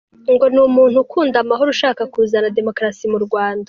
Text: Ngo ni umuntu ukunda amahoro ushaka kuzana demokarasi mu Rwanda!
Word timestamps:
Ngo 0.33 0.45
ni 0.53 0.59
umuntu 0.69 0.95
ukunda 1.03 1.37
amahoro 1.43 1.69
ushaka 1.75 2.01
kuzana 2.13 2.53
demokarasi 2.57 3.05
mu 3.13 3.19
Rwanda! 3.25 3.59